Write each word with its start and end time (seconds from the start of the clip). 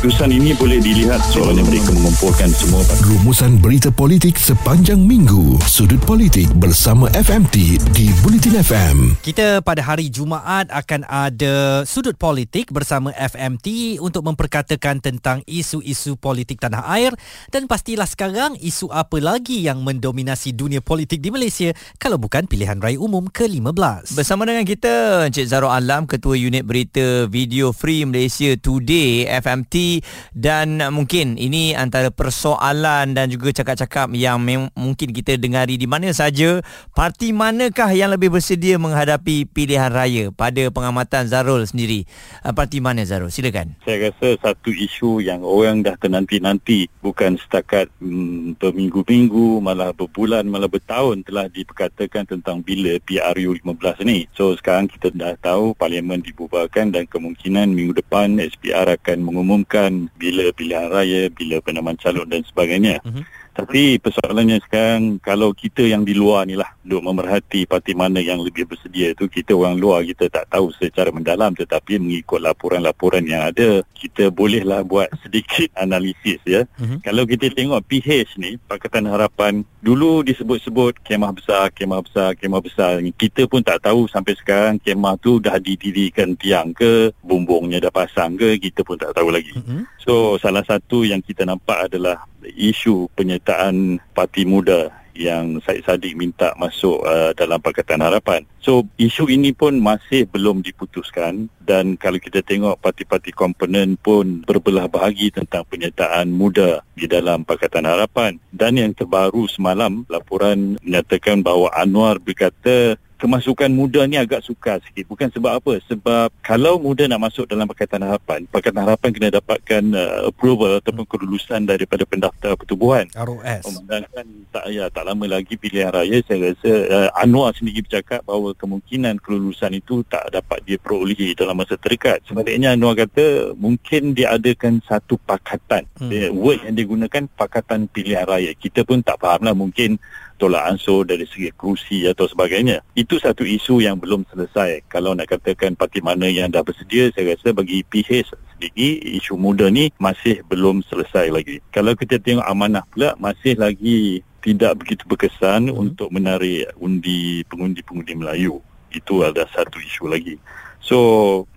keputusan 0.00 0.32
ini 0.32 0.56
boleh 0.56 0.80
dilihat 0.80 1.20
soalnya 1.28 1.60
mereka 1.60 1.92
mengumpulkan 1.92 2.48
semua 2.48 2.80
Rumusan 3.04 3.60
berita 3.60 3.92
politik 3.92 4.40
sepanjang 4.40 4.96
minggu. 4.96 5.60
Sudut 5.68 6.00
politik 6.08 6.48
bersama 6.56 7.12
FMT 7.12 7.76
di 7.92 8.08
Bulletin 8.24 8.64
FM. 8.64 9.20
Kita 9.20 9.60
pada 9.60 9.84
hari 9.84 10.08
Jumaat 10.08 10.72
akan 10.72 11.04
ada 11.04 11.84
sudut 11.84 12.16
politik 12.16 12.72
bersama 12.72 13.12
FMT 13.12 14.00
untuk 14.00 14.24
memperkatakan 14.24 15.04
tentang 15.04 15.44
isu-isu 15.44 16.16
politik 16.16 16.64
tanah 16.64 16.80
air 16.96 17.12
dan 17.52 17.68
pastilah 17.68 18.08
sekarang 18.08 18.56
isu 18.56 18.88
apa 18.88 19.20
lagi 19.20 19.68
yang 19.68 19.84
mendominasi 19.84 20.56
dunia 20.56 20.80
politik 20.80 21.20
di 21.20 21.28
Malaysia 21.28 21.76
kalau 22.00 22.16
bukan 22.16 22.48
pilihan 22.48 22.80
raya 22.80 22.96
umum 22.96 23.28
ke-15. 23.28 24.16
Bersama 24.16 24.48
dengan 24.48 24.64
kita 24.64 25.28
Encik 25.28 25.44
Zaro 25.44 25.68
Alam 25.68 26.08
Ketua 26.08 26.40
Unit 26.40 26.64
Berita 26.64 27.28
Video 27.28 27.76
Free 27.76 28.08
Malaysia 28.08 28.56
Today 28.56 29.28
FMT 29.28 29.89
dan 30.30 30.78
mungkin 30.94 31.34
ini 31.34 31.74
antara 31.74 32.14
persoalan 32.14 33.18
dan 33.18 33.26
juga 33.26 33.50
cakap-cakap 33.50 34.14
yang 34.14 34.38
mem- 34.38 34.70
mungkin 34.78 35.10
kita 35.10 35.34
dengari 35.34 35.74
di 35.74 35.90
mana 35.90 36.14
saja. 36.14 36.62
Parti 36.94 37.34
manakah 37.34 37.90
yang 37.90 38.12
lebih 38.12 38.30
bersedia 38.30 38.76
menghadapi 38.76 39.48
pilihan 39.48 39.88
raya 39.88 40.28
pada 40.30 40.68
pengamatan 40.68 41.26
Zarul 41.26 41.64
sendiri? 41.64 42.04
Uh, 42.44 42.52
parti 42.52 42.84
mana 42.84 43.02
Zarul? 43.08 43.32
Silakan. 43.32 43.80
Saya 43.82 44.12
rasa 44.12 44.36
satu 44.38 44.68
isu 44.68 45.24
yang 45.24 45.40
orang 45.40 45.80
dah 45.80 45.96
ternanti-nanti 45.96 46.92
bukan 47.00 47.40
setakat 47.40 47.88
hmm, 48.04 48.60
berminggu-minggu 48.60 49.64
malah 49.64 49.96
berbulan 49.96 50.44
malah 50.44 50.68
bertahun 50.68 51.24
telah 51.24 51.48
diperkatakan 51.48 52.28
tentang 52.28 52.60
bila 52.60 53.00
PRU 53.00 53.56
15 53.56 54.04
ni. 54.04 54.28
So 54.36 54.52
sekarang 54.52 54.92
kita 54.92 55.08
dah 55.16 55.32
tahu 55.40 55.72
parlimen 55.72 56.20
dibubarkan 56.20 56.92
dan 56.92 57.08
kemungkinan 57.08 57.72
minggu 57.72 57.96
depan 57.96 58.36
SPR 58.36 58.92
akan 58.92 59.24
mengumumkan 59.24 59.79
bila 60.18 60.52
pilihan 60.52 60.90
raya 60.90 61.30
bila 61.32 61.62
penamaan 61.64 61.96
calon 61.96 62.28
dan 62.28 62.42
sebagainya 62.44 63.00
uh-huh. 63.00 63.24
Tapi 63.60 64.00
persoalannya 64.00 64.56
sekarang 64.64 65.20
kalau 65.20 65.52
kita 65.52 65.84
yang 65.84 66.00
di 66.00 66.16
luar 66.16 66.48
ni 66.48 66.56
lah 66.56 66.72
duk 66.80 67.04
memerhati 67.04 67.68
parti 67.68 67.92
mana 67.92 68.16
yang 68.16 68.40
lebih 68.40 68.64
bersedia 68.64 69.12
tu 69.12 69.28
kita 69.28 69.52
orang 69.52 69.76
luar 69.76 70.00
kita 70.00 70.32
tak 70.32 70.48
tahu 70.48 70.72
secara 70.72 71.12
mendalam 71.12 71.52
tetapi 71.52 72.00
mengikut 72.00 72.40
laporan-laporan 72.40 73.20
yang 73.28 73.44
ada 73.44 73.84
kita 73.92 74.32
bolehlah 74.32 74.80
buat 74.80 75.12
sedikit 75.20 75.68
analisis 75.84 76.40
ya. 76.48 76.64
Uh-huh. 76.80 77.04
Kalau 77.04 77.28
kita 77.28 77.52
tengok 77.52 77.84
PH 77.84 78.40
ni 78.40 78.56
Pakatan 78.56 79.12
Harapan 79.12 79.60
dulu 79.84 80.24
disebut-sebut 80.24 80.96
kemah 81.04 81.36
besar, 81.36 81.68
kemah 81.68 82.00
besar, 82.00 82.32
kemah 82.40 82.64
besar. 82.64 82.96
Kita 83.12 83.44
pun 83.44 83.60
tak 83.60 83.84
tahu 83.84 84.08
sampai 84.08 84.40
sekarang 84.40 84.80
kemah 84.80 85.20
tu 85.20 85.36
dah 85.36 85.60
didirikan 85.60 86.32
tiang 86.32 86.72
ke, 86.72 87.12
bumbungnya 87.20 87.76
dah 87.76 87.92
pasang 87.92 88.40
ke, 88.40 88.56
kita 88.56 88.80
pun 88.88 88.96
tak 88.96 89.12
tahu 89.12 89.28
lagi. 89.28 89.52
Uh-huh. 89.52 89.84
So 90.10 90.42
salah 90.42 90.66
satu 90.66 91.06
yang 91.06 91.22
kita 91.22 91.46
nampak 91.46 91.86
adalah 91.86 92.26
isu 92.42 93.06
penyertaan 93.14 94.02
parti 94.10 94.42
muda 94.42 94.90
yang 95.14 95.62
Syed 95.62 95.86
Saddiq 95.86 96.18
minta 96.18 96.50
masuk 96.58 96.98
uh, 97.06 97.30
dalam 97.38 97.62
Pakatan 97.62 98.02
Harapan. 98.02 98.42
So 98.58 98.90
isu 98.98 99.30
ini 99.30 99.54
pun 99.54 99.78
masih 99.78 100.26
belum 100.26 100.66
diputuskan 100.66 101.46
dan 101.62 101.94
kalau 101.94 102.18
kita 102.18 102.42
tengok 102.42 102.82
parti-parti 102.82 103.30
komponen 103.30 103.94
pun 103.94 104.42
berbelah 104.42 104.90
bahagi 104.90 105.30
tentang 105.30 105.62
penyertaan 105.70 106.34
muda 106.34 106.82
di 106.98 107.06
dalam 107.06 107.46
Pakatan 107.46 107.86
Harapan. 107.86 108.34
Dan 108.50 108.82
yang 108.82 108.90
terbaru 108.90 109.46
semalam 109.46 110.02
laporan 110.10 110.74
menyatakan 110.82 111.38
bahawa 111.46 111.70
Anwar 111.78 112.18
berkata 112.18 112.98
kemasukan 113.20 113.68
muda 113.68 114.08
ni 114.08 114.16
agak 114.16 114.40
sukar 114.40 114.80
sikit. 114.80 115.04
Bukan 115.04 115.28
sebab 115.28 115.60
apa? 115.60 115.76
Sebab 115.84 116.32
kalau 116.40 116.80
muda 116.80 117.04
nak 117.04 117.28
masuk 117.28 117.44
dalam 117.44 117.68
Pakatan 117.68 118.00
Harapan, 118.00 118.48
Pakatan 118.48 118.88
Harapan 118.88 119.10
kena 119.12 119.28
dapatkan 119.36 119.82
uh, 119.92 120.32
approval 120.32 120.80
ataupun 120.80 121.04
kelulusan 121.04 121.68
daripada 121.68 122.08
pendaftar 122.08 122.56
pertubuhan. 122.56 123.12
ROS. 123.12 123.68
Memandangkan 123.68 124.26
tak, 124.48 124.64
ya, 124.72 124.88
tak 124.88 125.04
lama 125.04 125.24
lagi 125.28 125.60
pilihan 125.60 125.92
raya, 125.92 126.24
saya 126.24 126.56
rasa 126.56 126.72
uh, 126.88 127.08
Anwar 127.20 127.52
sendiri 127.52 127.84
bercakap 127.84 128.24
bahawa 128.24 128.56
kemungkinan 128.56 129.20
kelulusan 129.20 129.76
itu 129.76 130.00
tak 130.08 130.32
dapat 130.32 130.64
dia 130.64 130.80
perolehi 130.80 131.36
dalam 131.36 131.60
masa 131.60 131.76
terdekat. 131.76 132.24
Sebaliknya 132.24 132.72
Anwar 132.72 132.96
kata 132.96 133.52
mungkin 133.54 134.16
dia 134.16 134.32
adakan 134.32 134.80
satu 134.88 135.20
pakatan. 135.20 135.84
Hmm. 136.00 136.08
Dia, 136.08 136.32
word 136.32 136.64
yang 136.64 136.80
digunakan 136.80 137.28
pakatan 137.36 137.86
pilihan 137.92 138.24
raya. 138.24 138.56
Kita 138.56 138.88
pun 138.88 139.04
tak 139.04 139.20
fahamlah 139.20 139.52
mungkin 139.52 140.00
tolak 140.40 140.64
ansur 140.64 141.04
dari 141.04 141.28
segi 141.28 141.52
kerusi 141.52 142.08
atau 142.08 142.24
sebagainya. 142.24 142.80
Itu 142.96 143.20
satu 143.20 143.44
isu 143.44 143.84
yang 143.84 144.00
belum 144.00 144.24
selesai. 144.32 144.88
Kalau 144.88 145.12
nak 145.12 145.28
katakan 145.28 145.76
parti 145.76 146.00
mana 146.00 146.24
yang 146.32 146.48
dah 146.48 146.64
bersedia, 146.64 147.12
saya 147.12 147.36
rasa 147.36 147.52
bagi 147.52 147.84
PH 147.84 148.32
sendiri, 148.56 149.20
isu 149.20 149.36
muda 149.36 149.68
ni 149.68 149.92
masih 150.00 150.40
belum 150.48 150.80
selesai 150.88 151.28
lagi. 151.28 151.60
Kalau 151.68 151.92
kita 151.92 152.16
tengok 152.16 152.48
amanah 152.48 152.88
pula, 152.88 153.12
masih 153.20 153.60
lagi 153.60 154.24
tidak 154.40 154.80
begitu 154.80 155.04
berkesan 155.04 155.68
hmm. 155.68 155.76
untuk 155.76 156.08
menarik 156.08 156.72
undi 156.80 157.44
pengundi-pengundi 157.46 158.16
Melayu. 158.16 158.64
Itu 158.90 159.22
ada 159.22 159.46
satu 159.52 159.78
isu 159.78 160.08
lagi. 160.08 160.40
So, 160.80 160.98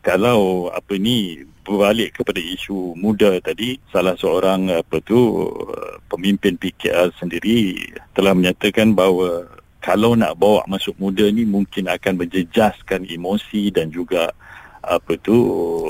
kalau 0.03 0.67
apa 0.75 0.99
ni 0.99 1.47
berbalik 1.63 2.19
kepada 2.19 2.43
isu 2.43 2.91
muda 2.99 3.39
tadi 3.39 3.79
salah 3.87 4.19
seorang 4.19 4.67
apa 4.67 4.99
tu 4.99 5.47
pemimpin 6.11 6.59
PKR 6.59 7.15
sendiri 7.15 7.79
telah 8.11 8.35
menyatakan 8.35 8.91
bahawa 8.91 9.47
kalau 9.79 10.15
nak 10.15 10.35
bawa 10.35 10.67
masuk 10.67 10.95
muda 10.99 11.23
ni 11.31 11.47
mungkin 11.47 11.87
akan 11.87 12.19
menjejaskan 12.19 13.07
emosi 13.07 13.71
dan 13.71 13.91
juga 13.91 14.31
apa 14.83 15.15
tu 15.23 15.39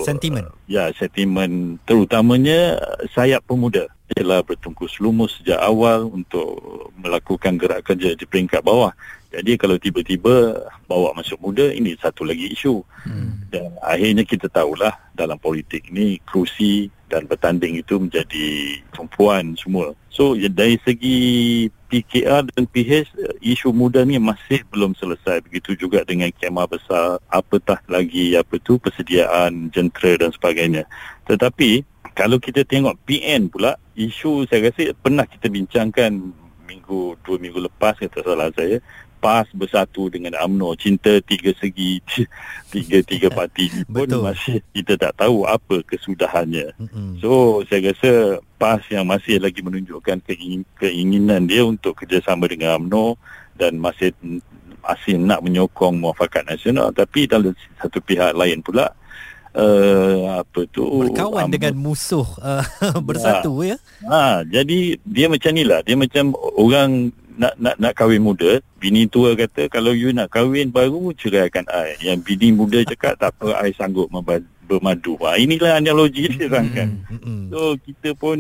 sentimen. 0.06 0.46
ya 0.70 0.94
sentimen. 0.94 1.82
Terutamanya 1.90 2.78
sayap 3.18 3.42
pemuda. 3.50 3.90
Telah 4.14 4.46
bertungkus 4.46 5.02
lumus 5.02 5.42
sejak 5.42 5.58
awal 5.58 6.06
untuk 6.06 6.62
melakukan 7.02 7.58
gerak 7.58 7.82
kerja 7.82 8.14
di 8.14 8.30
peringkat 8.30 8.62
bawah 8.62 8.94
jadi 9.34 9.58
kalau 9.58 9.82
tiba-tiba 9.82 10.62
bawa 10.86 11.18
masuk 11.18 11.42
muda 11.42 11.74
ini 11.74 11.98
satu 11.98 12.22
lagi 12.22 12.54
isu. 12.54 12.86
Hmm. 13.02 13.42
Dan 13.50 13.74
akhirnya 13.82 14.22
kita 14.22 14.46
tahulah 14.46 14.94
dalam 15.18 15.42
politik 15.42 15.90
ni 15.90 16.22
kerusi 16.22 16.94
dan 17.10 17.26
bertanding 17.26 17.82
itu 17.82 17.98
menjadi 17.98 18.78
perempuan 18.94 19.58
semua. 19.58 19.98
So 20.14 20.38
ya, 20.38 20.54
dari 20.54 20.78
segi 20.86 21.18
PKR 21.90 22.54
dan 22.54 22.70
PH 22.70 23.18
isu 23.42 23.74
muda 23.74 24.06
ni 24.06 24.22
masih 24.22 24.62
belum 24.70 24.94
selesai. 24.94 25.42
Begitu 25.50 25.82
juga 25.82 26.06
dengan 26.06 26.30
kemah 26.30 26.70
besar 26.70 27.18
apatah 27.34 27.82
lagi 27.90 28.38
apa 28.38 28.62
tu 28.62 28.78
persediaan 28.78 29.74
jentera 29.74 30.22
dan 30.22 30.30
sebagainya. 30.30 30.86
Tetapi 31.26 31.82
kalau 32.14 32.38
kita 32.38 32.62
tengok 32.62 33.02
PN 33.10 33.50
pula 33.50 33.82
isu 33.98 34.46
saya 34.46 34.70
rasa 34.70 34.94
pernah 34.94 35.26
kita 35.26 35.50
bincangkan 35.50 36.34
minggu 36.66 37.20
dua 37.22 37.38
minggu 37.38 37.60
lepas 37.70 38.00
kata 38.02 38.26
salah 38.26 38.50
saya 38.58 38.82
PAS 39.24 39.48
bersatu 39.56 40.12
dengan 40.12 40.36
AMNO 40.36 40.76
cinta 40.76 41.24
tiga 41.24 41.56
segi 41.56 42.04
tiga 42.76 43.00
tiga 43.08 43.32
parti 43.32 43.72
pun 43.88 44.04
Betul. 44.04 44.20
masih 44.20 44.60
kita 44.76 45.00
tak 45.00 45.16
tahu 45.16 45.48
apa 45.48 45.80
kesudahannya 45.88 46.76
mm-hmm. 46.76 47.24
so 47.24 47.64
saya 47.72 47.96
rasa 47.96 48.44
PAS 48.60 48.84
yang 48.92 49.08
masih 49.08 49.40
lagi 49.40 49.64
menunjukkan 49.64 50.20
keinginan 50.76 51.48
dia 51.48 51.64
untuk 51.64 51.96
kerjasama 52.04 52.52
dengan 52.52 52.84
AMNO 52.84 53.16
dan 53.56 53.80
masih 53.80 54.12
masih 54.84 55.16
nak 55.16 55.40
menyokong 55.40 55.96
muafakat 55.96 56.44
nasional 56.44 56.92
tapi 56.92 57.24
dalam 57.24 57.56
satu 57.80 58.04
pihak 58.04 58.36
lain 58.36 58.60
pula 58.60 58.92
Uh, 59.54 60.42
apa 60.42 60.66
tu 60.74 60.82
berkawan 60.82 61.46
um, 61.46 61.54
dengan 61.54 61.78
musuh 61.78 62.26
uh, 62.42 62.66
bersatu 63.06 63.62
ya. 63.62 63.78
ya 64.02 64.10
ha 64.10 64.42
jadi 64.42 64.98
dia 65.06 65.30
macam 65.30 65.54
nilah 65.54 65.86
dia 65.86 65.94
macam 65.94 66.34
orang 66.58 67.14
nak 67.38 67.54
nak 67.58 67.76
nak 67.82 67.94
kahwin 67.98 68.24
muda, 68.24 68.62
bini 68.78 69.10
tua 69.10 69.34
kata 69.34 69.70
kalau 69.70 69.94
you 69.94 70.14
nak 70.14 70.30
kahwin 70.34 70.70
baru 70.70 71.14
ceraikan 71.18 71.66
ai. 71.70 71.98
Yang 72.02 72.20
bini 72.26 72.54
muda 72.54 72.82
cakap 72.86 73.18
tak 73.18 73.34
apa 73.40 73.60
ai 73.62 73.72
sanggup 73.74 74.10
bermadu. 74.68 75.20
Ha, 75.22 75.38
inilah 75.38 75.78
analogi 75.78 76.30
dia 76.32 76.48
kan. 76.48 76.72
So 77.52 77.78
kita 77.78 78.16
pun 78.16 78.40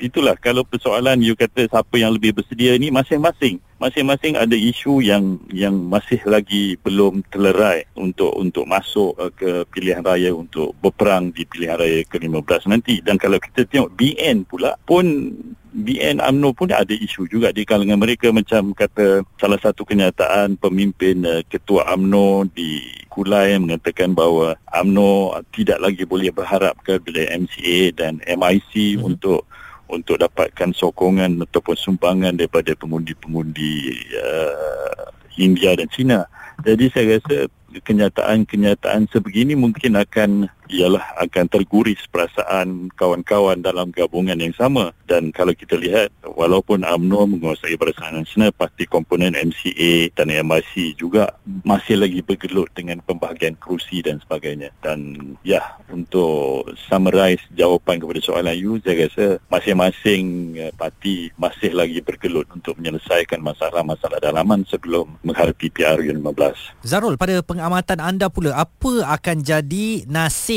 itulah 0.00 0.34
kalau 0.40 0.64
persoalan 0.64 1.20
you 1.20 1.36
kata 1.36 1.68
siapa 1.68 1.94
yang 2.00 2.16
lebih 2.16 2.32
bersedia 2.32 2.74
ni 2.80 2.88
masing-masing 2.88 3.60
masing-masing 3.76 4.36
ada 4.36 4.56
isu 4.56 5.04
yang 5.04 5.36
yang 5.52 5.76
masih 5.76 6.20
lagi 6.24 6.76
belum 6.80 7.20
terlerai 7.28 7.84
untuk 7.96 8.32
untuk 8.36 8.64
masuk 8.64 9.12
uh, 9.20 9.28
ke 9.32 9.68
pilihan 9.68 10.00
raya 10.00 10.32
untuk 10.32 10.72
berperang 10.80 11.32
di 11.36 11.44
pilihan 11.44 11.76
raya 11.76 12.00
ke-15 12.08 12.72
nanti 12.72 13.04
dan 13.04 13.20
kalau 13.20 13.36
kita 13.36 13.68
tengok 13.68 13.92
BN 13.96 14.48
pula 14.48 14.76
pun 14.88 15.32
BN 15.70 16.18
AMNO 16.18 16.50
pun 16.50 16.74
ada 16.74 16.90
isu 16.90 17.30
juga 17.30 17.54
di 17.54 17.62
kalangan 17.62 18.02
mereka 18.02 18.34
macam 18.34 18.74
kata 18.74 19.22
salah 19.38 19.60
satu 19.62 19.86
kenyataan 19.86 20.58
pemimpin 20.58 21.22
uh, 21.22 21.46
ketua 21.46 21.86
AMNO 21.94 22.50
di 22.50 22.82
Kulai 23.06 23.54
mengatakan 23.58 24.10
bahawa 24.14 24.58
AMNO 24.74 25.38
tidak 25.54 25.78
lagi 25.78 26.02
boleh 26.02 26.34
berharap 26.34 26.74
kepada 26.82 27.22
MCA 27.34 27.94
dan 27.94 28.18
MIC 28.26 28.72
mm-hmm. 28.74 29.06
untuk 29.06 29.46
untuk 29.90 30.22
dapatkan 30.22 30.70
sokongan 30.74 31.42
ataupun 31.46 31.74
sumbangan 31.74 32.38
daripada 32.38 32.74
pengundi-pengundi 32.78 33.74
uh, 34.18 35.10
India 35.38 35.74
dan 35.74 35.90
China. 35.90 36.18
Jadi 36.62 36.90
saya 36.94 37.18
rasa 37.18 37.50
kenyataan-kenyataan 37.82 39.10
sebegini 39.10 39.54
mungkin 39.54 39.98
akan 39.98 40.50
ialah 40.70 41.02
akan 41.18 41.46
terguris 41.50 42.00
perasaan 42.08 42.94
kawan-kawan 42.94 43.60
dalam 43.60 43.90
gabungan 43.90 44.38
yang 44.38 44.54
sama. 44.54 44.94
Dan 45.04 45.34
kalau 45.34 45.52
kita 45.52 45.74
lihat 45.74 46.14
walaupun 46.22 46.86
UMNO 46.86 47.36
menguasai 47.36 47.74
Barisan 47.74 48.14
Nasional 48.14 48.54
parti 48.54 48.86
komponen 48.86 49.34
MCA 49.34 50.14
dan 50.14 50.30
MIC 50.30 50.94
juga 50.94 51.34
masih 51.66 51.98
lagi 51.98 52.22
bergelut 52.22 52.70
dengan 52.72 53.02
pembahagian 53.02 53.58
kerusi 53.58 54.00
dan 54.00 54.22
sebagainya. 54.22 54.70
Dan 54.80 55.34
ya 55.42 55.76
untuk 55.90 56.70
summarize 56.86 57.42
jawapan 57.54 57.98
kepada 57.98 58.20
soalan 58.22 58.54
you 58.54 58.78
saya 58.84 59.08
rasa 59.08 59.26
masing-masing 59.50 60.56
uh, 60.60 60.72
parti 60.76 61.32
masih 61.36 61.74
lagi 61.74 61.98
bergelut 62.00 62.46
untuk 62.54 62.78
menyelesaikan 62.78 63.42
masalah-masalah 63.42 64.22
dalaman 64.22 64.62
sebelum 64.68 65.18
menghadapi 65.26 65.72
PRU 65.72 66.06
15 66.06 66.86
Zarul 66.86 67.16
pada 67.16 67.42
pengamatan 67.42 67.98
anda 67.98 68.28
pula 68.28 68.54
apa 68.54 68.92
akan 69.18 69.42
jadi 69.42 70.04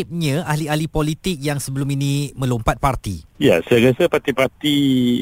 nasibnya 0.03 0.43
ahli-ahli 0.43 0.91
politik 0.91 1.39
yang 1.39 1.63
sebelum 1.63 1.87
ini 1.95 2.35
melompat 2.35 2.75
parti? 2.75 3.23
Ya, 3.39 3.63
saya 3.63 3.95
rasa 3.95 4.11
parti-parti 4.11 4.75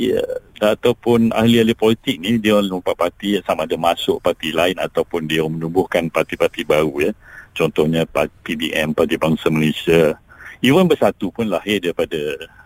uh, 0.09 0.41
ataupun 0.57 1.29
ahli-ahli 1.29 1.77
politik 1.77 2.17
ni 2.17 2.41
dia 2.41 2.57
lompat 2.57 2.97
parti 2.97 3.37
sama 3.45 3.69
ada 3.69 3.77
masuk 3.77 4.17
parti 4.25 4.49
lain 4.49 4.73
ataupun 4.81 5.29
dia 5.29 5.45
menubuhkan 5.45 6.09
parti-parti 6.09 6.65
baru 6.65 6.93
ya. 6.97 7.11
Contohnya 7.53 8.09
PBM, 8.41 8.97
Parti 8.97 9.21
Bangsa 9.21 9.53
Malaysia. 9.53 10.17
Even 10.65 10.89
bersatu 10.89 11.29
pun 11.29 11.51
lahir 11.51 11.83
daripada 11.83 12.17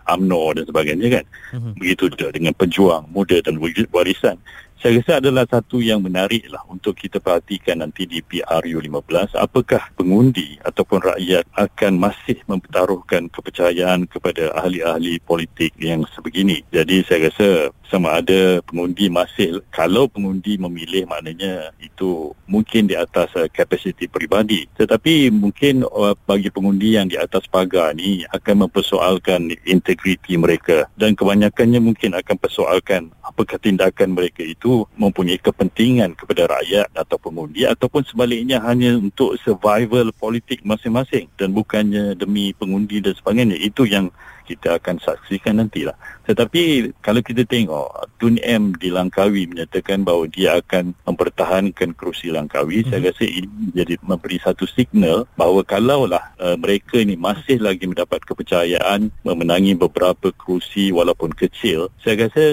UMNO 0.08 0.56
dan 0.56 0.64
sebagainya 0.64 1.08
kan. 1.20 1.24
Mm-hmm. 1.52 1.72
Begitu 1.76 2.04
juga 2.16 2.26
dengan 2.32 2.52
pejuang 2.56 3.04
muda 3.12 3.36
dan 3.44 3.60
warisan 3.92 4.40
saya 4.76 5.00
rasa 5.00 5.24
adalah 5.24 5.48
satu 5.48 5.80
yang 5.80 6.04
menarik 6.04 6.52
lah 6.52 6.60
untuk 6.68 7.00
kita 7.00 7.16
perhatikan 7.16 7.80
nanti 7.80 8.04
di 8.04 8.20
PRU 8.20 8.76
15 8.76 9.32
apakah 9.32 9.88
pengundi 9.96 10.60
ataupun 10.60 11.00
rakyat 11.00 11.48
akan 11.56 11.92
masih 11.96 12.44
mempertaruhkan 12.44 13.32
kepercayaan 13.32 14.04
kepada 14.04 14.52
ahli-ahli 14.52 15.16
politik 15.24 15.72
yang 15.80 16.04
sebegini? 16.12 16.60
Jadi 16.68 17.00
saya 17.08 17.32
rasa 17.32 17.72
sama 17.86 18.18
ada 18.18 18.60
pengundi 18.66 19.06
masih 19.08 19.62
kalau 19.70 20.10
pengundi 20.10 20.58
memilih 20.58 21.06
maknanya 21.06 21.70
itu 21.78 22.34
mungkin 22.50 22.90
di 22.90 22.98
atas 22.98 23.32
uh, 23.38 23.48
kapasiti 23.48 24.10
peribadi. 24.10 24.66
Tetapi 24.74 25.30
mungkin 25.30 25.86
uh, 25.86 26.18
bagi 26.26 26.50
pengundi 26.50 26.98
yang 26.98 27.08
di 27.08 27.16
atas 27.16 27.46
pagar 27.46 27.94
ni 27.94 28.26
akan 28.28 28.66
mempersoalkan 28.66 29.54
integriti 29.64 30.34
mereka. 30.34 30.90
Dan 30.98 31.14
kebanyakannya 31.14 31.78
mungkin 31.80 32.18
akan 32.18 32.36
persoalkan 32.36 33.14
apakah 33.22 33.58
tindakan 33.62 34.18
mereka 34.18 34.42
itu 34.42 34.65
mempunyai 34.98 35.38
kepentingan 35.38 36.18
kepada 36.18 36.50
rakyat 36.50 36.90
atau 36.92 37.16
pengundi 37.16 37.62
ataupun 37.64 38.02
sebaliknya 38.02 38.58
hanya 38.64 38.98
untuk 38.98 39.38
survival 39.40 40.10
politik 40.16 40.66
masing-masing 40.66 41.30
dan 41.38 41.54
bukannya 41.54 42.18
demi 42.18 42.50
pengundi 42.56 42.98
dan 42.98 43.14
sebagainya. 43.14 43.56
Itu 43.56 43.86
yang 43.86 44.10
kita 44.46 44.78
akan 44.78 45.02
saksikan 45.02 45.58
nantilah. 45.58 45.98
Tetapi 46.30 46.94
kalau 47.02 47.20
kita 47.20 47.42
tengok 47.42 47.90
Tun 48.22 48.38
M 48.40 48.70
di 48.78 48.94
Langkawi 48.94 49.50
menyatakan 49.50 50.06
bahawa 50.06 50.30
dia 50.30 50.62
akan 50.62 50.94
mempertahankan 51.02 51.98
kerusi 51.98 52.30
Langkawi, 52.30 52.86
mm-hmm. 52.86 52.90
saya 52.94 53.00
mhm. 53.02 53.08
rasa 53.10 53.24
ini 53.26 53.64
jadi 53.74 53.94
memberi 54.06 54.38
satu 54.38 54.64
signal 54.70 55.26
bahawa 55.34 55.66
kalaulah 55.66 56.24
uh, 56.38 56.54
mereka 56.54 57.02
ini 57.02 57.18
masih 57.18 57.58
lagi 57.58 57.90
mendapat 57.90 58.22
kepercayaan 58.22 59.10
memenangi 59.26 59.74
beberapa 59.74 60.30
kerusi 60.30 60.94
walaupun 60.94 61.34
kecil, 61.34 61.90
saya 62.00 62.30
rasa 62.30 62.44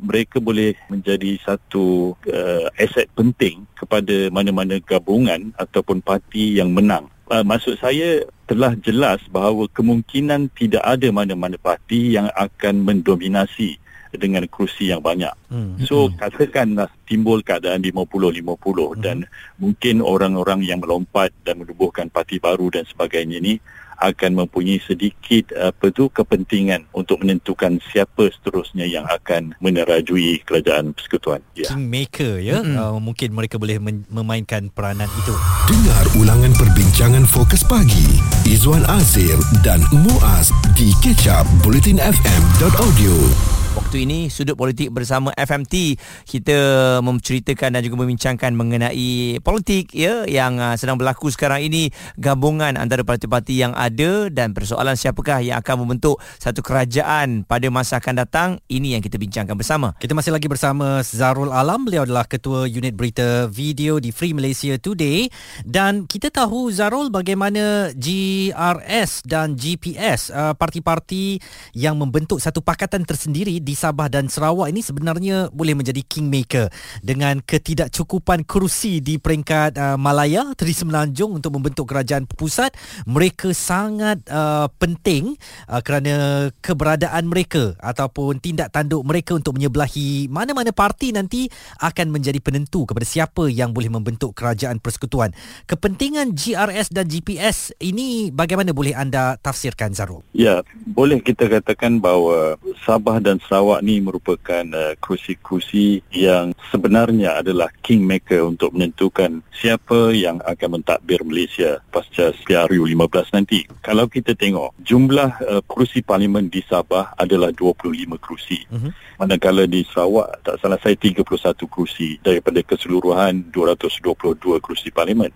mereka 0.00 0.40
boleh 0.40 0.72
menjadi 0.88 1.36
satu 1.44 2.16
uh, 2.28 2.66
aset 2.80 3.06
penting 3.12 3.68
kepada 3.76 4.32
mana-mana 4.32 4.80
gabungan 4.80 5.52
ataupun 5.58 6.00
parti 6.00 6.56
yang 6.56 6.72
menang 6.72 7.12
uh, 7.32 7.44
maksud 7.44 7.80
saya 7.80 8.28
telah 8.44 8.76
jelas 8.84 9.24
bahawa 9.32 9.64
kemungkinan 9.72 10.52
tidak 10.52 10.84
ada 10.84 11.08
mana-mana 11.08 11.56
parti 11.56 12.12
yang 12.12 12.28
akan 12.36 12.84
mendominasi 12.84 13.80
dengan 14.12 14.44
kerusi 14.44 14.92
yang 14.92 15.00
banyak. 15.00 15.32
Hmm. 15.48 15.80
So 15.88 16.12
katakanlah 16.12 16.92
timbul 17.08 17.40
keadaan 17.40 17.80
50-50 17.80 18.44
hmm. 18.44 19.00
dan 19.00 19.24
mungkin 19.56 20.04
orang-orang 20.04 20.60
yang 20.68 20.84
melompat 20.84 21.32
dan 21.48 21.64
menubuhkan 21.64 22.12
parti 22.12 22.36
baru 22.36 22.68
dan 22.68 22.84
sebagainya 22.84 23.40
ini 23.40 23.56
akan 24.02 24.44
mempunyai 24.44 24.82
sedikit 24.82 25.54
apa 25.54 25.94
tu 25.94 26.10
kepentingan 26.10 26.90
untuk 26.90 27.22
menentukan 27.22 27.78
siapa 27.94 28.34
seterusnya 28.34 28.84
yang 28.84 29.06
akan 29.06 29.54
menerajui 29.62 30.42
kerajaan 30.42 30.90
persekutuan. 30.92 31.40
Ya. 31.54 31.70
Kingmaker 31.70 32.42
ya. 32.42 32.60
Mm-hmm. 32.60 32.76
Uh, 32.76 32.98
mungkin 32.98 33.30
mereka 33.30 33.62
boleh 33.62 33.78
memainkan 34.10 34.68
peranan 34.74 35.08
itu. 35.22 35.34
Dengar 35.70 36.04
ulangan 36.18 36.52
perbincangan 36.58 37.24
fokus 37.24 37.62
pagi 37.62 38.18
Izwan 38.42 38.82
Azir 38.90 39.38
dan 39.62 39.78
Muaz 39.94 40.50
di 40.74 40.90
kecap 40.98 41.46
bulletinfm.audio. 41.62 43.61
Waktu 43.92 44.08
ini 44.08 44.32
sudut 44.32 44.56
politik 44.56 44.88
bersama 44.88 45.36
FMT 45.36 46.00
kita 46.24 46.58
menceritakan 47.04 47.76
dan 47.76 47.84
juga 47.84 48.00
membincangkan 48.00 48.56
mengenai 48.56 49.36
politik 49.44 49.92
ya 49.92 50.24
yang 50.24 50.56
uh, 50.56 50.72
sedang 50.80 50.96
berlaku 50.96 51.28
sekarang 51.28 51.68
ini 51.68 51.92
gabungan 52.16 52.80
antara 52.80 53.04
parti-parti 53.04 53.60
yang 53.60 53.76
ada 53.76 54.32
dan 54.32 54.56
persoalan 54.56 54.96
siapakah 54.96 55.44
yang 55.44 55.60
akan 55.60 55.84
membentuk 55.84 56.16
satu 56.40 56.64
kerajaan 56.64 57.44
pada 57.44 57.68
masa 57.68 58.00
akan 58.00 58.24
datang. 58.24 58.48
Ini 58.64 58.96
yang 58.96 59.04
kita 59.04 59.20
bincangkan 59.20 59.60
bersama. 59.60 59.92
Kita 60.00 60.16
masih 60.16 60.32
lagi 60.32 60.48
bersama 60.48 61.04
Zarul 61.04 61.52
Alam. 61.52 61.84
Beliau 61.84 62.08
adalah 62.08 62.24
ketua 62.24 62.64
unit 62.64 62.96
berita 62.96 63.44
video 63.52 64.00
di 64.00 64.08
Free 64.08 64.32
Malaysia 64.32 64.72
Today. 64.80 65.28
Dan 65.68 66.08
kita 66.08 66.32
tahu 66.32 66.72
Zarul 66.72 67.12
bagaimana 67.12 67.92
GRS 67.92 69.28
dan 69.28 69.52
GPS 69.52 70.32
uh, 70.32 70.56
parti-parti 70.56 71.36
yang 71.76 72.00
membentuk 72.00 72.40
satu 72.40 72.64
pakatan 72.64 73.04
tersendiri 73.04 73.60
di 73.60 73.81
Sabah 73.82 74.06
dan 74.06 74.30
Sarawak 74.30 74.70
ini 74.70 74.78
sebenarnya 74.78 75.50
boleh 75.50 75.74
menjadi 75.74 76.06
kingmaker 76.06 76.70
dengan 77.02 77.42
ketidakcukupan 77.42 78.46
kerusi 78.46 79.02
di 79.02 79.18
peringkat 79.18 79.74
uh, 79.74 79.98
Malaya 79.98 80.54
Tri 80.54 80.70
Semenanjung 80.70 81.34
untuk 81.34 81.58
membentuk 81.58 81.90
kerajaan 81.90 82.30
pusat 82.30 82.70
mereka 83.10 83.50
sangat 83.50 84.22
uh, 84.30 84.70
penting 84.78 85.34
uh, 85.66 85.82
kerana 85.82 86.46
keberadaan 86.62 87.26
mereka 87.26 87.74
ataupun 87.82 88.38
tindak 88.38 88.70
tanduk 88.70 89.02
mereka 89.02 89.34
untuk 89.34 89.58
menyebelahi 89.58 90.30
mana-mana 90.30 90.70
parti 90.70 91.10
nanti 91.10 91.50
akan 91.82 92.14
menjadi 92.14 92.38
penentu 92.38 92.86
kepada 92.86 93.08
siapa 93.08 93.50
yang 93.50 93.74
boleh 93.74 93.90
membentuk 93.90 94.36
kerajaan 94.36 94.78
persekutuan 94.78 95.34
kepentingan 95.66 96.36
GRS 96.36 96.92
dan 96.92 97.08
GPS 97.08 97.72
ini 97.80 98.28
bagaimana 98.28 98.76
boleh 98.76 98.92
anda 98.92 99.40
tafsirkan 99.40 99.96
Zarul? 99.96 100.20
Ya, 100.36 100.60
boleh 100.92 101.24
kita 101.24 101.48
katakan 101.48 101.96
bahawa 101.96 102.60
Sabah 102.84 103.16
dan 103.24 103.40
Sarawak 103.48 103.71
ni 103.80 104.04
merupakan 104.04 104.64
uh, 104.76 104.92
kerusi-kerusi 105.00 106.04
yang 106.12 106.52
sebenarnya 106.68 107.40
adalah 107.40 107.72
kingmaker 107.80 108.44
untuk 108.44 108.76
menentukan 108.76 109.40
siapa 109.48 110.12
yang 110.12 110.44
akan 110.44 110.82
mentadbir 110.82 111.24
Malaysia 111.24 111.80
pasca 111.88 112.36
PRU 112.44 112.84
15 112.84 113.32
nanti. 113.32 113.64
Kalau 113.80 114.04
kita 114.10 114.36
tengok 114.36 114.76
jumlah 114.84 115.30
uh, 115.48 115.62
kerusi 115.64 116.04
parlimen 116.04 116.52
di 116.52 116.60
Sabah 116.68 117.16
adalah 117.16 117.48
25 117.56 118.20
kerusi. 118.20 118.68
Uh-huh. 118.68 118.92
Manakala 119.16 119.64
di 119.64 119.86
Sarawak 119.88 120.44
tak 120.44 120.60
salah 120.60 120.76
saya 120.82 120.98
31 120.98 121.22
kerusi 121.70 122.20
daripada 122.20 122.60
keseluruhan 122.60 123.48
222 123.48 124.60
kerusi 124.60 124.92
parlimen. 124.92 125.32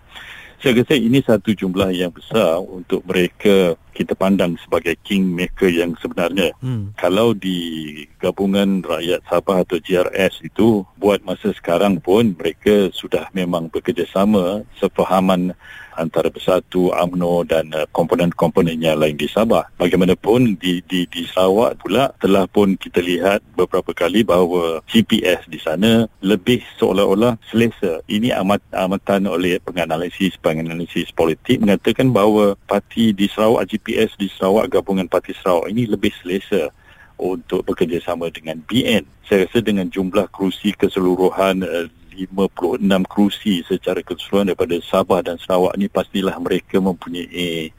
Saya 0.57 0.83
rasa 0.83 0.97
ini 0.97 1.21
satu 1.21 1.52
jumlah 1.52 1.93
yang 1.93 2.09
besar 2.09 2.59
untuk 2.64 3.05
mereka 3.05 3.76
kita 3.97 4.12
pandang 4.12 4.61
sebagai 4.61 5.00
kingmaker 5.00 5.73
yang 5.73 5.97
sebenarnya. 5.97 6.53
Hmm. 6.61 6.93
Kalau 7.00 7.33
di 7.33 8.05
gabungan 8.21 8.85
rakyat 8.85 9.25
Sabah 9.25 9.65
atau 9.65 9.81
GRS 9.81 10.45
itu 10.45 10.85
buat 11.00 11.25
masa 11.25 11.57
sekarang 11.57 11.97
pun 12.05 12.37
mereka 12.37 12.93
sudah 12.93 13.33
memang 13.33 13.73
bekerjasama 13.73 14.69
sefahaman 14.76 15.57
antara 15.97 16.29
Bersatu, 16.29 16.93
AMNO 16.93 17.49
dan 17.49 17.73
uh, 17.73 17.88
komponen-komponennya 17.91 18.95
lain 18.95 19.17
di 19.17 19.26
Sabah. 19.26 19.67
Bagaimanapun 19.81 20.61
di 20.61 20.85
di 20.85 21.09
di 21.09 21.25
Sarawak 21.25 21.81
pula 21.81 22.12
telah 22.21 22.45
pun 22.47 22.76
kita 22.76 23.00
lihat 23.00 23.41
beberapa 23.57 23.97
kali 23.97 24.23
bahawa 24.23 24.85
GPS 24.87 25.49
di 25.49 25.57
sana 25.59 26.05
lebih 26.21 26.61
seolah-olah 26.76 27.41
selesa. 27.49 28.05
Ini 28.07 28.37
amat 28.45 28.61
amatan 28.76 29.26
oleh 29.26 29.59
penganalisis 29.65 30.37
penganalisis 30.38 31.11
politik 31.17 31.65
mengatakan 31.65 32.12
bahawa 32.12 32.55
parti 32.69 33.17
di 33.17 33.26
Sarawak 33.26 33.67
GPS 33.87 34.19
di 34.19 34.26
Sarawak 34.26 34.75
gabungan 34.75 35.07
parti 35.07 35.31
Sarawak 35.38 35.71
ini 35.71 35.87
lebih 35.87 36.11
selesa 36.19 36.75
untuk 37.23 37.62
bekerjasama 37.62 38.35
dengan 38.35 38.59
BN. 38.66 39.07
Saya 39.23 39.47
rasa 39.47 39.62
dengan 39.62 39.87
jumlah 39.87 40.26
kerusi 40.35 40.75
keseluruhan 40.75 41.62
uh, 41.62 41.87
56 42.11 42.83
kerusi 43.07 43.62
secara 43.62 44.02
keseluruhan 44.02 44.50
daripada 44.50 44.75
Sabah 44.83 45.23
dan 45.23 45.38
Sarawak 45.38 45.78
ni 45.78 45.87
pastilah 45.87 46.35
mereka 46.43 46.83
mempunyai 46.83 47.71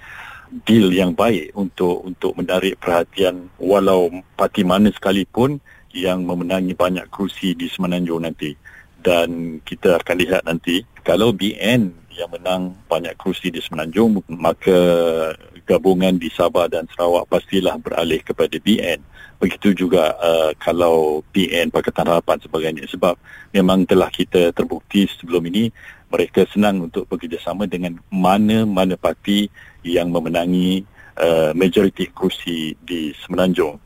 deal 0.64 0.96
yang 0.96 1.12
baik 1.12 1.52
untuk 1.60 2.08
untuk 2.08 2.32
menarik 2.40 2.80
perhatian 2.80 3.52
walau 3.60 4.08
parti 4.40 4.64
mana 4.64 4.88
sekalipun 4.96 5.60
yang 5.92 6.24
memenangi 6.24 6.72
banyak 6.72 7.04
kerusi 7.12 7.52
di 7.52 7.68
Semenanjung 7.68 8.24
nanti 8.24 8.56
dan 9.04 9.60
kita 9.68 10.00
akan 10.00 10.16
lihat 10.24 10.48
nanti 10.48 10.88
kalau 11.04 11.36
BN 11.36 11.92
yang 12.18 12.34
menang 12.34 12.74
banyak 12.90 13.14
kerusi 13.16 13.54
di 13.54 13.62
Semenanjung. 13.62 14.26
Maka 14.28 14.78
gabungan 15.70 16.18
di 16.18 16.34
Sabah 16.34 16.66
dan 16.68 16.90
Sarawak 16.92 17.30
pastilah 17.30 17.78
beralih 17.78 18.20
kepada 18.26 18.58
BN 18.58 19.00
begitu 19.38 19.86
juga 19.86 20.18
uh, 20.18 20.52
kalau 20.58 21.22
PN 21.30 21.70
Pakatan 21.70 22.10
Harapan 22.10 22.38
sebagainya. 22.42 22.84
Sebab 22.90 23.16
memang 23.54 23.86
telah 23.86 24.10
kita 24.10 24.50
terbukti 24.52 25.06
sebelum 25.06 25.46
ini 25.50 25.70
mereka 26.10 26.48
senang 26.50 26.90
untuk 26.90 27.06
bekerjasama 27.06 27.70
dengan 27.70 28.02
mana-mana 28.10 28.98
parti 28.98 29.52
yang 29.86 30.10
memenangi 30.10 30.84
uh, 31.22 31.54
majoriti 31.54 32.10
kerusi 32.10 32.74
di 32.82 33.14
Semenanjung. 33.24 33.78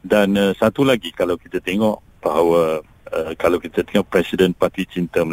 Dan 0.00 0.38
uh, 0.38 0.52
satu 0.56 0.86
lagi 0.86 1.10
kalau 1.12 1.36
kita 1.36 1.58
tengok 1.60 2.00
bahawa 2.22 2.80
uh, 3.10 3.32
kalau 3.36 3.58
kita 3.58 3.82
tengok 3.82 4.06
Presiden 4.08 4.54
Parti 4.54 4.86
Cinta 4.86 5.26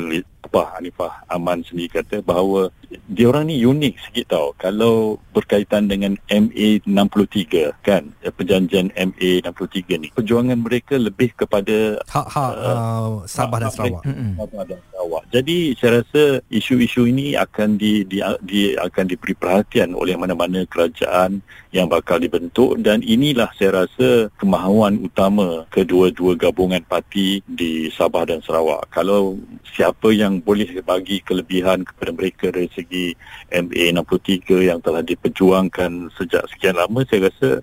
Pak 0.47 0.79
Hanifah 0.79 1.27
Aman 1.29 1.61
sendiri 1.61 2.01
kata 2.01 2.23
bahawa 2.23 2.73
dia 3.11 3.27
orang 3.27 3.51
ni 3.51 3.61
unik 3.61 3.93
sikit 3.99 4.25
tau 4.31 4.55
kalau 4.55 5.19
berkaitan 5.35 5.91
dengan 5.91 6.15
MA 6.31 6.79
63 6.87 7.83
kan 7.83 8.07
eh, 8.23 8.31
perjanjian 8.31 8.89
MA 8.95 9.31
63 9.43 10.01
ni 10.01 10.07
perjuangan 10.15 10.59
mereka 10.59 10.95
lebih 10.95 11.35
kepada 11.35 11.99
hak-hak 12.07 12.53
uh, 12.57 12.71
uh, 12.71 13.09
Sabah 13.27 13.59
dan 13.59 13.71
Sarawak. 13.71 14.03
Sabah 14.07 14.63
dan 14.63 14.79
Sarawak. 14.91 15.23
Jadi 15.35 15.57
saya 15.75 16.01
rasa 16.01 16.23
isu-isu 16.47 17.05
ini 17.05 17.35
akan 17.35 17.75
di, 17.75 18.07
di, 18.07 18.23
di 18.43 18.73
akan 18.79 19.05
diberi 19.05 19.35
perhatian 19.35 19.91
oleh 19.93 20.15
mana-mana 20.15 20.63
kerajaan 20.65 21.43
yang 21.75 21.91
bakal 21.91 22.17
dibentuk 22.17 22.79
dan 22.79 23.03
inilah 23.03 23.51
saya 23.59 23.85
rasa 23.85 24.31
kemahuan 24.39 25.03
utama 25.03 25.67
kedua-dua 25.69 26.39
gabungan 26.39 26.81
parti 26.87 27.43
di 27.43 27.91
Sabah 27.91 28.25
dan 28.25 28.39
Sarawak. 28.41 28.87
Kalau 28.89 29.35
siapa 29.75 30.09
yang 30.15 30.36
boleh 30.41 30.67
bagi 30.85 31.21
kelebihan 31.21 31.83
kepada 31.85 32.11
mereka 32.13 32.45
dari 32.49 32.69
segi 32.73 33.13
MA 33.51 33.93
63 33.93 34.69
yang 34.69 34.79
telah 34.81 35.01
diperjuangkan 35.01 36.13
sejak 36.15 36.43
sekian 36.51 36.77
lama 36.77 37.03
saya 37.05 37.29
rasa 37.29 37.61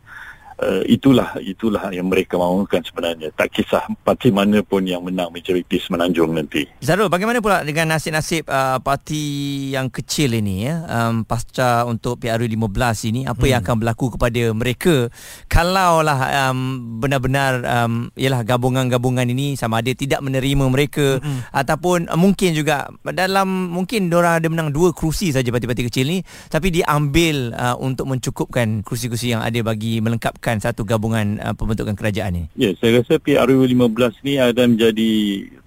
uh, 0.61 0.83
itulah 0.87 1.35
itulah 1.43 1.91
yang 1.91 2.07
mereka 2.07 2.39
mahukan 2.39 2.83
sebenarnya 2.85 3.31
tak 3.35 3.51
kisah 3.55 3.87
parti 4.07 4.31
mana 4.31 4.63
pun 4.63 4.85
yang 4.85 5.03
menang 5.03 5.31
majoriti 5.33 5.81
semenanjung 5.83 6.35
nanti 6.35 6.69
Zarul 6.79 7.11
bagaimana 7.11 7.43
pula 7.43 7.67
dengan 7.67 7.97
nasib-nasib 7.97 8.47
uh, 8.47 8.79
parti 8.79 9.23
yang 9.75 9.91
kecil 9.91 10.37
ini 10.39 10.69
ya 10.69 10.85
um, 10.87 11.27
pasca 11.27 11.87
untuk 11.89 12.21
PRU 12.23 12.47
15 12.47 13.11
ini 13.11 13.21
apa 13.27 13.45
hmm. 13.45 13.51
yang 13.51 13.61
akan 13.65 13.77
berlaku 13.83 14.07
kepada 14.15 14.43
mereka 14.55 14.95
kalaulah 15.51 16.51
um, 16.51 17.01
benar-benar 17.03 17.53
um, 17.65 18.09
ialah 18.15 18.47
gabungan-gabungan 18.47 19.27
ini 19.31 19.59
sama 19.59 19.83
ada 19.83 19.91
tidak 19.95 20.21
menerima 20.23 20.65
mereka 20.71 21.19
hmm. 21.19 21.51
ataupun 21.51 22.07
uh, 22.11 22.19
mungkin 22.19 22.55
juga 22.55 22.91
dalam 23.15 23.73
mungkin 23.73 24.11
orang 24.15 24.43
ada 24.43 24.49
menang 24.51 24.71
dua 24.71 24.95
kerusi 24.95 25.35
saja 25.35 25.49
parti-parti 25.51 25.87
kecil 25.91 26.07
ni 26.07 26.19
tapi 26.49 26.71
diambil 26.71 27.55
uh, 27.57 27.77
untuk 27.81 28.07
mencukupkan 28.11 28.85
kerusi-kerusi 28.87 29.35
yang 29.35 29.43
ada 29.43 29.61
bagi 29.65 29.99
melengkapkan 29.99 30.44
menyebabkan 30.45 30.61
satu 30.61 30.85
gabungan 30.85 31.41
uh, 31.41 31.57
pembentukan 31.57 31.97
kerajaan 31.97 32.37
ini? 32.37 32.45
Ya, 32.53 32.77
saya 32.77 33.01
rasa 33.01 33.17
PRU 33.17 33.65
15 33.65 34.21
ni 34.29 34.37
akan 34.37 34.77
menjadi 34.77 35.11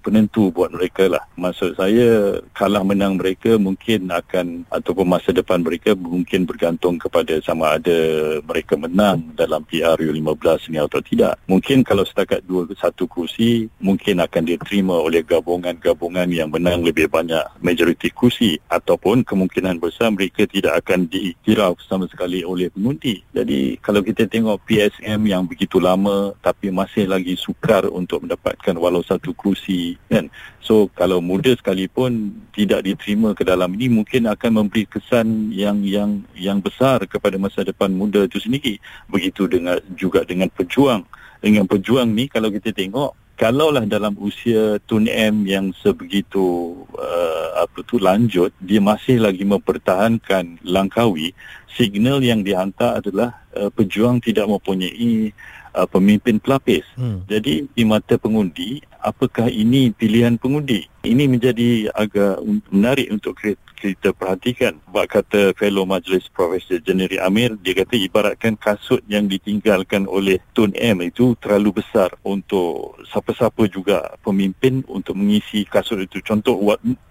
penentu 0.05 0.53
buat 0.53 0.71
mereka 0.71 1.09
lah. 1.11 1.19
Maksud 1.35 1.75
saya 1.75 2.39
kalah 2.55 2.85
menang 2.85 3.19
mereka 3.19 3.59
mungkin 3.59 4.07
akan 4.07 4.69
ataupun 4.71 5.03
masa 5.03 5.35
depan 5.35 5.59
mereka 5.65 5.97
mungkin 5.99 6.47
bergantung 6.47 6.95
kepada 6.95 7.35
sama 7.43 7.75
ada 7.75 7.99
mereka 8.39 8.79
menang 8.79 9.35
dalam 9.35 9.67
PRU 9.67 10.13
15 10.13 10.71
ni 10.71 10.77
atau 10.79 11.03
tidak. 11.03 11.35
Mungkin 11.49 11.83
kalau 11.83 12.07
setakat 12.07 12.45
dua 12.47 12.69
satu 12.79 13.09
kursi 13.09 13.67
mungkin 13.83 14.23
akan 14.23 14.47
diterima 14.47 14.95
oleh 14.95 15.25
gabungan-gabungan 15.25 16.29
yang 16.31 16.53
menang 16.53 16.85
lebih 16.87 17.11
banyak 17.11 17.43
majoriti 17.59 18.13
kursi 18.13 18.55
ataupun 18.71 19.27
kemungkinan 19.27 19.81
besar 19.81 20.13
mereka 20.13 20.47
tidak 20.47 20.85
akan 20.85 21.09
dikira 21.09 21.73
sama 21.83 22.07
sekali 22.07 22.47
oleh 22.47 22.71
pengundi. 22.71 23.25
Jadi 23.35 23.75
kalau 23.83 23.99
kita 23.99 24.23
tengok 24.23 24.63
PSM 24.67 25.23
yang 25.23 25.47
begitu 25.47 25.79
lama 25.79 26.35
tapi 26.43 26.67
masih 26.67 27.07
lagi 27.07 27.39
sukar 27.39 27.87
untuk 27.87 28.27
mendapatkan 28.27 28.75
walau 28.75 28.99
satu 28.99 29.31
kursi 29.31 29.95
kan? 30.11 30.27
So 30.59 30.91
kalau 30.91 31.23
muda 31.23 31.55
sekalipun 31.55 32.35
tidak 32.51 32.83
diterima 32.83 33.31
ke 33.31 33.47
dalam 33.47 33.71
ini 33.79 33.87
mungkin 33.87 34.27
akan 34.27 34.61
memberi 34.61 34.83
kesan 34.83 35.55
yang 35.55 35.79
yang 35.87 36.21
yang 36.35 36.59
besar 36.59 37.07
kepada 37.07 37.39
masa 37.39 37.63
depan 37.63 37.95
muda 37.95 38.27
itu 38.27 38.43
sendiri. 38.43 38.75
Begitu 39.07 39.47
dengan 39.47 39.79
juga 39.95 40.27
dengan 40.27 40.51
pejuang. 40.51 41.07
Dengan 41.39 41.63
pejuang 41.63 42.11
ni 42.11 42.27
kalau 42.27 42.51
kita 42.51 42.75
tengok 42.75 43.26
kalaulah 43.37 43.85
dalam 43.85 44.17
usia 44.17 44.81
Tun 44.89 45.05
M 45.05 45.45
yang 45.45 45.69
sebegitu 45.77 46.73
uh, 46.97 47.63
apa 47.63 47.85
tu 47.85 48.01
lanjut 48.01 48.49
dia 48.57 48.81
masih 48.81 49.21
lagi 49.21 49.45
mempertahankan 49.45 50.57
Langkawi 50.65 51.37
signal 51.77 52.25
yang 52.25 52.41
dihantar 52.41 52.97
adalah 52.97 53.37
uh, 53.53 53.69
pejuang 53.69 54.17
tidak 54.17 54.49
mempunyai 54.49 55.29
uh, 55.77 55.85
pemimpin 55.85 56.41
pelapis. 56.41 56.81
Hmm. 56.97 57.21
Jadi 57.29 57.69
di 57.69 57.83
mata 57.85 58.17
pengundi, 58.17 58.81
apakah 58.97 59.45
ini 59.45 59.93
pilihan 59.93 60.41
pengundi? 60.41 60.89
Ini 61.05 61.29
menjadi 61.29 61.93
agak 61.93 62.41
menarik 62.73 63.13
untuk 63.13 63.37
kita 63.77 64.11
perhatikan. 64.17 64.81
Sebab 64.89 65.05
kata 65.05 65.41
fellow 65.53 65.85
majlis 65.85 66.25
Profesor 66.33 66.81
Jeneri 66.81 67.21
Amir, 67.21 67.53
dia 67.61 67.77
kata 67.77 67.93
ibaratkan 67.93 68.57
kasut 68.57 69.05
yang 69.05 69.29
ditinggalkan 69.29 70.09
oleh 70.09 70.41
Tun 70.57 70.73
M 70.73 71.05
itu 71.05 71.37
terlalu 71.37 71.79
besar 71.79 72.09
untuk 72.25 72.97
siapa-siapa 73.05 73.69
juga 73.69 74.17
pemimpin 74.25 74.81
untuk 74.89 75.13
mengisi 75.13 75.63
kasut 75.69 76.01
itu. 76.01 76.17
Contoh, 76.25 76.57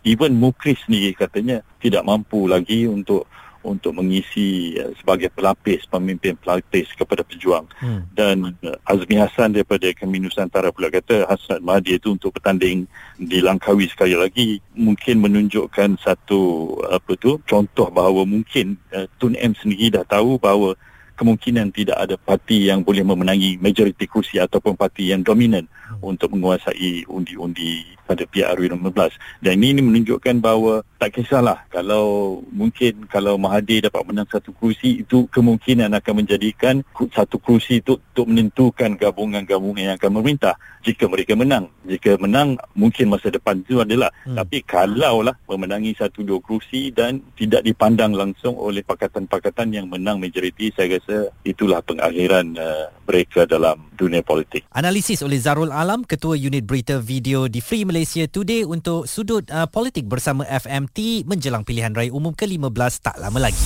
even 0.03 0.35
Mukris 0.37 0.83
ni 0.91 1.15
katanya 1.15 1.63
tidak 1.79 2.03
mampu 2.03 2.51
lagi 2.51 2.91
untuk 2.91 3.31
untuk 3.67 3.99
mengisi 3.99 4.79
uh, 4.79 4.95
sebagai 5.03 5.27
pelapis 5.35 5.83
pemimpin 5.91 6.39
pelapis 6.39 6.87
kepada 6.95 7.27
pejuang 7.27 7.67
hmm. 7.83 8.15
dan 8.15 8.55
uh, 8.63 8.79
Azmi 8.87 9.19
Hassan 9.19 9.59
daripada 9.59 9.91
Kami 9.91 10.23
Nusantara 10.23 10.71
pula 10.71 10.87
kata 10.89 11.27
Hassan 11.27 11.67
Mahdi 11.67 11.99
itu 11.99 12.15
untuk 12.15 12.39
bertanding 12.39 12.87
di 13.19 13.43
Langkawi 13.43 13.91
sekali 13.91 14.15
lagi 14.15 14.63
mungkin 14.79 15.19
menunjukkan 15.19 15.99
satu 15.99 16.71
apa 16.87 17.19
tu 17.19 17.43
contoh 17.43 17.91
bahawa 17.91 18.23
mungkin 18.23 18.79
uh, 18.95 19.11
Tun 19.19 19.35
M 19.35 19.59
sendiri 19.59 19.99
dah 19.99 20.07
tahu 20.07 20.39
bahawa 20.39 20.79
kemungkinan 21.17 21.73
tidak 21.73 21.97
ada 21.97 22.15
parti 22.21 22.69
yang 22.69 22.85
boleh 22.85 23.01
memenangi 23.03 23.57
majoriti 23.59 24.05
kursi 24.07 24.37
ataupun 24.37 24.77
parti 24.77 25.11
yang 25.11 25.25
dominan 25.25 25.65
hmm. 25.67 26.05
untuk 26.05 26.31
menguasai 26.37 27.09
undi-undi 27.09 27.96
pada 28.07 28.23
PRU 28.25 28.71
15 28.71 29.43
dan 29.43 29.53
ini, 29.59 29.77
ini 29.77 29.83
menunjukkan 29.83 30.39
bahawa 30.39 30.87
tak 30.97 31.21
kisahlah 31.21 31.67
kalau 31.69 32.39
mungkin 32.55 33.05
kalau 33.11 33.37
Mahathir 33.37 33.85
dapat 33.91 34.07
menang 34.07 34.31
satu 34.31 34.55
kursi 34.55 35.05
itu 35.05 35.29
kemungkinan 35.29 35.93
akan 35.93 36.15
menjadikan 36.25 36.81
satu 37.13 37.37
kursi 37.37 37.85
itu 37.85 37.99
untuk 37.99 38.27
menentukan 38.33 38.97
gabungan-gabungan 38.97 39.93
yang 39.93 39.97
akan 39.99 40.23
memerintah. 40.23 40.55
Jika 40.87 41.11
mereka 41.11 41.35
menang 41.35 41.67
jika 41.83 42.15
menang 42.17 42.55
mungkin 42.79 43.11
masa 43.11 43.29
depan 43.29 43.61
itu 43.61 43.83
adalah. 43.83 44.09
Hmm. 44.27 44.39
tapi 44.39 44.63
kalaulah 44.63 45.35
memenangi 45.51 45.95
satu 45.99 46.23
dua 46.23 46.39
kursi 46.39 46.95
dan 46.95 47.19
tidak 47.35 47.67
dipandang 47.67 48.15
langsung 48.15 48.55
oleh 48.55 48.83
pakatan-pakatan 48.87 49.75
yang 49.75 49.87
menang 49.91 50.23
majoriti 50.23 50.71
saya 50.71 50.99
rasa 50.99 51.31
itulah 51.43 51.83
pengakhiran 51.83 52.55
uh, 52.59 52.87
mereka 53.07 53.47
dalam 53.47 53.87
dunia 53.95 54.21
politik. 54.21 54.67
Analisis 54.75 55.23
oleh 55.23 55.39
Zarul 55.41 55.73
Alam 55.73 56.03
ketua 56.05 56.37
unit 56.37 56.63
berita 56.67 56.99
video 56.99 57.47
di 57.47 57.59
Free 57.63 57.87
Malaysia 57.97 58.29
Today 58.29 58.69
untuk 58.69 59.09
sudut 59.09 59.49
uh, 59.49 59.65
politik 59.65 60.05
bersama 60.05 60.45
FMT 60.45 61.25
menjelang 61.25 61.65
pilihan 61.65 61.97
raya 61.97 62.13
umum 62.13 62.37
ke-15 62.37 63.01
tak 63.01 63.17
lama 63.17 63.49
lagi. 63.49 63.57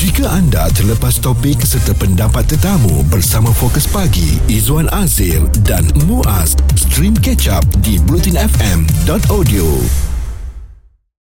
Jika 0.00 0.24
anda 0.24 0.72
terlepas 0.72 1.20
topik 1.20 1.60
serta 1.60 1.92
pendapat 1.92 2.48
tetamu 2.48 3.04
bersama 3.12 3.52
Fokus 3.52 3.84
Pagi, 3.84 4.40
Izwan 4.48 4.88
Azir 4.88 5.44
dan 5.68 5.84
Muaz, 6.08 6.56
stream 6.80 7.12
catch 7.12 7.52
up 7.52 7.68
di 7.84 8.00
blutinfm.audio. 8.08 10.13